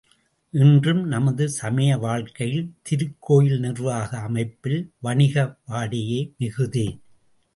[0.53, 6.87] இன்றும் நமது சமய வாழ்க்கையில் திருக்கோயில் நிர்வாக அமைப்பில் வணிக வாடையே மிகுதி.